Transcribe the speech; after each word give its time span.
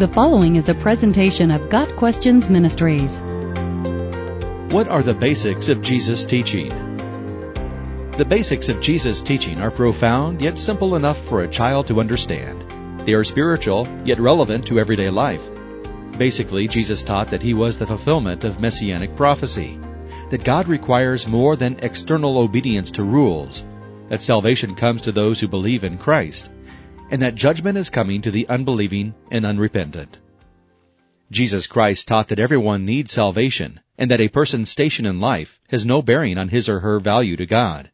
The 0.00 0.08
following 0.08 0.56
is 0.56 0.70
a 0.70 0.74
presentation 0.74 1.50
of 1.50 1.68
Got 1.68 1.94
Questions 1.96 2.48
Ministries. 2.48 3.20
What 4.72 4.88
are 4.88 5.02
the 5.02 5.12
basics 5.12 5.68
of 5.68 5.82
Jesus' 5.82 6.24
teaching? 6.24 6.70
The 8.12 8.24
basics 8.24 8.70
of 8.70 8.80
Jesus' 8.80 9.20
teaching 9.20 9.60
are 9.60 9.70
profound 9.70 10.40
yet 10.40 10.58
simple 10.58 10.96
enough 10.96 11.20
for 11.20 11.42
a 11.42 11.48
child 11.48 11.86
to 11.88 12.00
understand. 12.00 12.64
They 13.06 13.12
are 13.12 13.24
spiritual 13.24 13.86
yet 14.02 14.18
relevant 14.18 14.66
to 14.68 14.80
everyday 14.80 15.10
life. 15.10 15.46
Basically, 16.16 16.66
Jesus 16.66 17.02
taught 17.02 17.28
that 17.28 17.42
he 17.42 17.52
was 17.52 17.76
the 17.76 17.86
fulfillment 17.86 18.44
of 18.44 18.58
messianic 18.58 19.14
prophecy, 19.14 19.78
that 20.30 20.44
God 20.44 20.66
requires 20.66 21.28
more 21.28 21.56
than 21.56 21.78
external 21.82 22.38
obedience 22.38 22.90
to 22.92 23.04
rules, 23.04 23.66
that 24.08 24.22
salvation 24.22 24.74
comes 24.74 25.02
to 25.02 25.12
those 25.12 25.38
who 25.40 25.46
believe 25.46 25.84
in 25.84 25.98
Christ, 25.98 26.50
and 27.10 27.20
that 27.20 27.34
judgment 27.34 27.76
is 27.76 27.90
coming 27.90 28.22
to 28.22 28.30
the 28.30 28.48
unbelieving 28.48 29.14
and 29.30 29.44
unrepentant. 29.44 30.18
Jesus 31.30 31.66
Christ 31.66 32.08
taught 32.08 32.28
that 32.28 32.38
everyone 32.38 32.84
needs 32.84 33.12
salvation, 33.12 33.80
and 33.98 34.10
that 34.10 34.20
a 34.20 34.28
person's 34.28 34.70
station 34.70 35.06
in 35.06 35.20
life 35.20 35.60
has 35.68 35.84
no 35.84 36.02
bearing 36.02 36.38
on 36.38 36.48
his 36.48 36.68
or 36.68 36.80
her 36.80 36.98
value 36.98 37.36
to 37.36 37.46
God. 37.46 37.90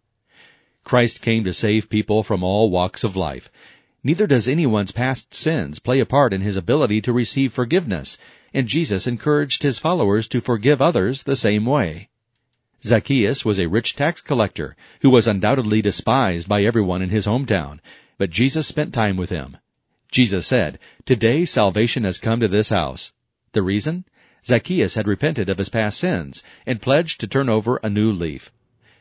Christ 0.84 1.20
came 1.20 1.45
to 1.45 1.52
save 1.52 1.91
people 1.91 2.23
from 2.23 2.45
all 2.45 2.70
walks 2.70 3.02
of 3.05 3.16
life. 3.16 3.51
Neither 4.05 4.27
does 4.27 4.47
anyone's 4.47 4.92
past 4.92 5.34
sins 5.34 5.80
play 5.80 5.98
a 5.98 6.06
part 6.06 6.33
in 6.33 6.42
his 6.42 6.56
ability 6.56 7.01
to 7.03 7.12
receive 7.12 7.53
forgiveness, 7.53 8.19
and 8.55 8.69
Jesus 8.69 9.06
encouraged 9.06 9.62
his 9.62 9.78
followers 9.78 10.28
to 10.28 10.41
forgive 10.41 10.80
others 10.80 11.25
the 11.25 11.37
same 11.37 11.67
way. 11.67 12.09
Zacchaeus 12.84 13.45
was 13.45 13.59
a 13.59 13.67
rich 13.67 13.97
tax 13.97 14.20
collector 14.20 14.77
who 15.01 15.11
was 15.11 15.27
undoubtedly 15.27 15.83
despised 15.83 16.48
by 16.48 16.62
everyone 16.62 17.03
in 17.03 17.11
his 17.11 17.27
hometown, 17.27 17.80
but 18.19 18.30
Jesus 18.30 18.66
spent 18.66 18.95
time 18.95 19.16
with 19.16 19.30
him. 19.30 19.56
Jesus 20.11 20.47
said, 20.47 20.79
Today 21.05 21.45
salvation 21.45 22.05
has 22.05 22.19
come 22.19 22.41
to 22.41 22.48
this 22.48 22.70
house. 22.70 23.12
The 23.53 23.62
reason? 23.62 24.05
Zacchaeus 24.47 24.95
had 24.95 25.09
repented 25.09 25.48
of 25.48 25.59
his 25.59 25.69
past 25.69 25.98
sins 25.98 26.42
and 26.64 26.81
pledged 26.81 27.20
to 27.20 27.27
turn 27.27 27.48
over 27.48 27.78
a 27.83 27.91
new 27.91 28.12
leaf. 28.12 28.53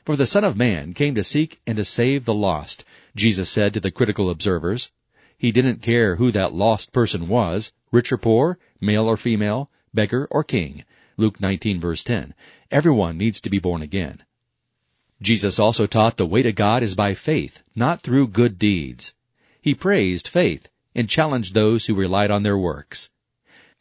For 0.04 0.16
the 0.16 0.28
Son 0.28 0.44
of 0.44 0.58
Man 0.58 0.94
came 0.94 1.16
to 1.16 1.24
seek 1.24 1.62
and 1.66 1.78
to 1.78 1.86
save 1.86 2.26
the 2.26 2.34
lost, 2.34 2.84
Jesus 3.16 3.50
said 3.50 3.74
to 3.74 3.80
the 3.80 3.92
critical 3.92 4.30
observers. 4.30 4.92
He 5.38 5.52
didn't 5.52 5.82
care 5.82 6.16
who 6.16 6.32
that 6.32 6.54
lost 6.54 6.92
person 6.92 7.28
was, 7.28 7.74
rich 7.92 8.12
or 8.12 8.18
poor, 8.18 8.58
male 8.82 9.08
or 9.08 9.18
female, 9.18 9.70
beggar 9.94 10.28
or 10.32 10.44
king. 10.44 10.84
Luke 11.18 11.40
19 11.40 11.80
verse 11.80 12.04
10. 12.04 12.34
Everyone 12.72 13.18
needs 13.18 13.40
to 13.42 13.50
be 13.50 13.60
born 13.60 13.82
again. 13.82 14.24
Jesus 15.22 15.60
also 15.60 15.88
taught 15.88 16.18
the 16.18 16.26
way 16.26 16.42
to 16.42 16.52
God 16.52 16.84
is 16.84 16.94
by 16.94 17.14
faith, 17.14 17.64
not 17.76 18.02
through 18.02 18.28
good 18.28 18.60
deeds. 18.60 19.14
He 19.62 19.74
praised 19.74 20.28
faith 20.28 20.68
and 20.94 21.10
challenged 21.10 21.54
those 21.54 21.86
who 21.86 21.96
relied 21.96 22.32
on 22.32 22.44
their 22.44 22.58
works. 22.58 23.10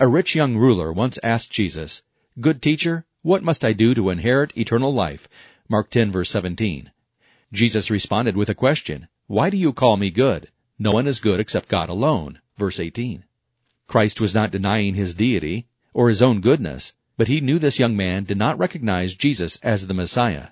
A 0.00 0.08
rich 0.08 0.34
young 0.34 0.56
ruler 0.56 0.92
once 0.92 1.18
asked 1.22 1.50
Jesus, 1.50 2.02
Good 2.40 2.62
teacher, 2.62 3.04
what 3.22 3.42
must 3.42 3.64
I 3.64 3.72
do 3.72 3.94
to 3.94 4.10
inherit 4.10 4.56
eternal 4.56 4.92
life? 4.92 5.28
Mark 5.68 5.90
10 5.90 6.12
verse 6.12 6.30
17. 6.30 6.90
Jesus 7.52 7.90
responded 7.90 8.36
with 8.36 8.48
a 8.48 8.54
question, 8.54 9.08
Why 9.26 9.50
do 9.50 9.56
you 9.56 9.72
call 9.72 9.96
me 9.96 10.10
good? 10.10 10.50
No 10.78 10.92
one 10.92 11.06
is 11.06 11.20
good 11.20 11.40
except 11.40 11.68
God 11.68 11.88
alone. 11.88 12.40
Verse 12.56 12.80
18. 12.80 13.24
Christ 13.86 14.20
was 14.20 14.34
not 14.34 14.50
denying 14.50 14.94
his 14.94 15.14
deity 15.14 15.66
or 15.92 16.08
his 16.08 16.22
own 16.22 16.40
goodness, 16.40 16.92
but 17.16 17.28
he 17.28 17.40
knew 17.40 17.58
this 17.58 17.78
young 17.78 17.96
man 17.96 18.24
did 18.24 18.38
not 18.38 18.58
recognize 18.58 19.14
Jesus 19.14 19.56
as 19.62 19.86
the 19.86 19.94
Messiah. 19.94 20.48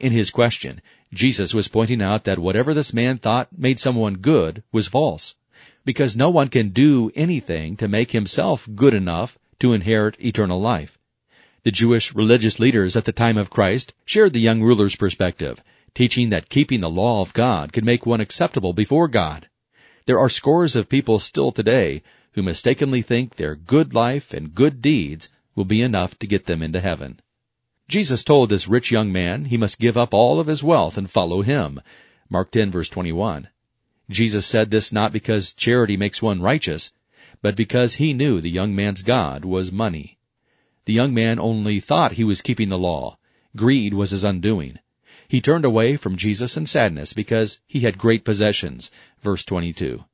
In 0.00 0.12
his 0.12 0.30
question, 0.30 0.82
Jesus 1.12 1.54
was 1.54 1.68
pointing 1.68 2.02
out 2.02 2.24
that 2.24 2.38
whatever 2.38 2.74
this 2.74 2.92
man 2.92 3.18
thought 3.18 3.56
made 3.56 3.78
someone 3.78 4.16
good 4.16 4.62
was 4.72 4.88
false, 4.88 5.36
because 5.84 6.16
no 6.16 6.30
one 6.30 6.48
can 6.48 6.70
do 6.70 7.12
anything 7.14 7.76
to 7.76 7.86
make 7.86 8.10
himself 8.10 8.68
good 8.74 8.94
enough 8.94 9.38
to 9.60 9.72
inherit 9.72 10.16
eternal 10.20 10.60
life. 10.60 10.98
The 11.62 11.70
Jewish 11.70 12.14
religious 12.14 12.58
leaders 12.58 12.96
at 12.96 13.04
the 13.04 13.12
time 13.12 13.38
of 13.38 13.50
Christ 13.50 13.94
shared 14.04 14.32
the 14.32 14.40
young 14.40 14.62
ruler's 14.62 14.96
perspective, 14.96 15.62
teaching 15.94 16.30
that 16.30 16.48
keeping 16.48 16.80
the 16.80 16.90
law 16.90 17.22
of 17.22 17.32
God 17.32 17.72
could 17.72 17.84
make 17.84 18.04
one 18.04 18.20
acceptable 18.20 18.72
before 18.72 19.08
God. 19.08 19.48
There 20.06 20.18
are 20.18 20.28
scores 20.28 20.76
of 20.76 20.88
people 20.88 21.18
still 21.18 21.52
today 21.52 22.02
who 22.32 22.42
mistakenly 22.42 23.00
think 23.00 23.36
their 23.36 23.54
good 23.54 23.94
life 23.94 24.34
and 24.34 24.54
good 24.54 24.82
deeds 24.82 25.30
will 25.54 25.64
be 25.64 25.80
enough 25.80 26.18
to 26.18 26.26
get 26.26 26.46
them 26.46 26.62
into 26.62 26.80
heaven. 26.80 27.20
Jesus 27.86 28.24
told 28.24 28.48
this 28.48 28.66
rich 28.66 28.90
young 28.90 29.12
man 29.12 29.44
he 29.44 29.58
must 29.58 29.78
give 29.78 29.96
up 29.96 30.14
all 30.14 30.40
of 30.40 30.46
his 30.46 30.62
wealth 30.62 30.96
and 30.96 31.10
follow 31.10 31.42
him. 31.42 31.80
Mark 32.30 32.50
10 32.50 32.70
verse 32.70 32.88
21. 32.88 33.48
Jesus 34.10 34.46
said 34.46 34.70
this 34.70 34.90
not 34.90 35.12
because 35.12 35.52
charity 35.52 35.96
makes 35.96 36.22
one 36.22 36.40
righteous, 36.40 36.92
but 37.42 37.54
because 37.54 37.96
he 37.96 38.14
knew 38.14 38.40
the 38.40 38.50
young 38.50 38.74
man's 38.74 39.02
God 39.02 39.44
was 39.44 39.70
money. 39.70 40.18
The 40.86 40.94
young 40.94 41.12
man 41.12 41.38
only 41.38 41.78
thought 41.78 42.12
he 42.12 42.24
was 42.24 42.40
keeping 42.40 42.70
the 42.70 42.78
law. 42.78 43.18
Greed 43.54 43.92
was 43.92 44.12
his 44.12 44.24
undoing. 44.24 44.78
He 45.28 45.42
turned 45.42 45.64
away 45.64 45.96
from 45.96 46.16
Jesus 46.16 46.56
in 46.56 46.64
sadness 46.66 47.12
because 47.12 47.60
he 47.66 47.80
had 47.80 47.98
great 47.98 48.24
possessions. 48.24 48.90
Verse 49.22 49.44
22. 49.44 50.04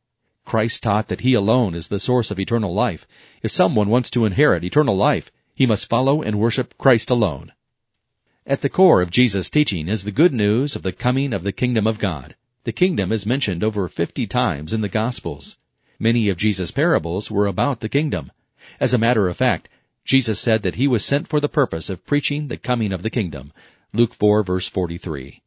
Christ 0.44 0.82
taught 0.82 1.06
that 1.06 1.20
he 1.20 1.34
alone 1.34 1.74
is 1.76 1.86
the 1.86 2.00
source 2.00 2.32
of 2.32 2.40
eternal 2.40 2.74
life. 2.74 3.06
If 3.42 3.52
someone 3.52 3.88
wants 3.88 4.10
to 4.10 4.24
inherit 4.24 4.64
eternal 4.64 4.96
life, 4.96 5.30
he 5.54 5.66
must 5.66 5.88
follow 5.88 6.20
and 6.20 6.38
worship 6.38 6.76
Christ 6.76 7.10
alone. 7.10 7.52
At 8.50 8.62
the 8.62 8.68
core 8.68 9.00
of 9.00 9.12
Jesus' 9.12 9.48
teaching 9.48 9.86
is 9.86 10.02
the 10.02 10.10
good 10.10 10.32
news 10.32 10.74
of 10.74 10.82
the 10.82 10.90
coming 10.90 11.32
of 11.32 11.44
the 11.44 11.52
kingdom 11.52 11.86
of 11.86 12.00
God. 12.00 12.34
The 12.64 12.72
kingdom 12.72 13.12
is 13.12 13.24
mentioned 13.24 13.62
over 13.62 13.88
fifty 13.88 14.26
times 14.26 14.72
in 14.72 14.80
the 14.80 14.88
Gospels. 14.88 15.56
Many 16.00 16.28
of 16.28 16.36
Jesus' 16.36 16.72
parables 16.72 17.30
were 17.30 17.46
about 17.46 17.78
the 17.78 17.88
kingdom. 17.88 18.32
As 18.80 18.92
a 18.92 18.98
matter 18.98 19.28
of 19.28 19.36
fact, 19.36 19.68
Jesus 20.04 20.40
said 20.40 20.62
that 20.62 20.74
he 20.74 20.88
was 20.88 21.04
sent 21.04 21.28
for 21.28 21.38
the 21.38 21.48
purpose 21.48 21.88
of 21.88 22.04
preaching 22.04 22.48
the 22.48 22.56
coming 22.56 22.92
of 22.92 23.04
the 23.04 23.08
kingdom. 23.08 23.52
Luke 23.92 24.14
4 24.14 24.42
verse 24.42 24.66
43. 24.66 25.40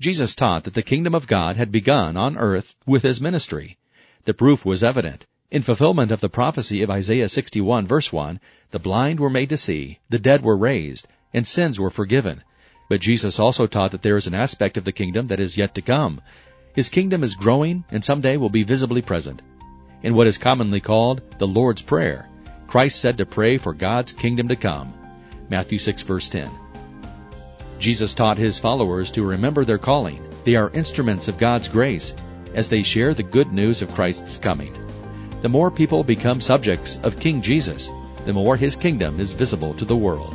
Jesus 0.00 0.34
taught 0.34 0.64
that 0.64 0.74
the 0.74 0.82
kingdom 0.82 1.14
of 1.14 1.28
God 1.28 1.54
had 1.54 1.70
begun 1.70 2.16
on 2.16 2.36
earth 2.36 2.74
with 2.84 3.04
his 3.04 3.20
ministry. 3.20 3.78
The 4.24 4.34
proof 4.34 4.66
was 4.66 4.82
evident. 4.82 5.26
In 5.52 5.62
fulfillment 5.62 6.10
of 6.10 6.18
the 6.18 6.28
prophecy 6.28 6.82
of 6.82 6.90
Isaiah 6.90 7.28
61 7.28 7.86
verse 7.86 8.12
1, 8.12 8.40
the 8.72 8.80
blind 8.80 9.20
were 9.20 9.30
made 9.30 9.50
to 9.50 9.56
see, 9.56 10.00
the 10.10 10.18
dead 10.18 10.42
were 10.42 10.56
raised, 10.56 11.06
and 11.36 11.46
sins 11.46 11.78
were 11.78 11.90
forgiven. 11.90 12.42
But 12.88 13.02
Jesus 13.02 13.38
also 13.38 13.66
taught 13.66 13.92
that 13.92 14.02
there 14.02 14.16
is 14.16 14.26
an 14.26 14.34
aspect 14.34 14.78
of 14.78 14.84
the 14.84 14.92
kingdom 14.92 15.26
that 15.26 15.38
is 15.38 15.58
yet 15.58 15.74
to 15.74 15.82
come. 15.82 16.22
His 16.74 16.88
kingdom 16.88 17.22
is 17.22 17.34
growing 17.34 17.84
and 17.90 18.02
someday 18.02 18.38
will 18.38 18.48
be 18.48 18.62
visibly 18.62 19.02
present. 19.02 19.42
In 20.02 20.14
what 20.14 20.26
is 20.26 20.38
commonly 20.38 20.80
called 20.80 21.20
the 21.38 21.46
Lord's 21.46 21.82
Prayer, 21.82 22.28
Christ 22.66 23.00
said 23.00 23.18
to 23.18 23.26
pray 23.26 23.58
for 23.58 23.74
God's 23.74 24.12
kingdom 24.12 24.48
to 24.48 24.56
come. 24.56 24.94
Matthew 25.50 25.78
6 25.78 26.02
verse 26.02 26.28
10. 26.30 26.50
Jesus 27.78 28.14
taught 28.14 28.38
his 28.38 28.58
followers 28.58 29.10
to 29.10 29.22
remember 29.22 29.64
their 29.64 29.78
calling. 29.78 30.22
They 30.44 30.56
are 30.56 30.70
instruments 30.70 31.28
of 31.28 31.36
God's 31.36 31.68
grace 31.68 32.14
as 32.54 32.68
they 32.68 32.82
share 32.82 33.12
the 33.12 33.22
good 33.22 33.52
news 33.52 33.82
of 33.82 33.92
Christ's 33.92 34.38
coming. 34.38 34.74
The 35.42 35.50
more 35.50 35.70
people 35.70 36.02
become 36.02 36.40
subjects 36.40 36.98
of 37.02 37.20
King 37.20 37.42
Jesus, 37.42 37.90
the 38.24 38.32
more 38.32 38.56
his 38.56 38.74
kingdom 38.74 39.20
is 39.20 39.32
visible 39.32 39.74
to 39.74 39.84
the 39.84 39.96
world. 39.96 40.34